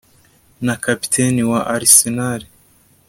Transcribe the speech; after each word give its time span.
na 0.65 0.75
kapiteni 0.83 1.41
wa 1.51 1.59
Arsenal 1.75 2.41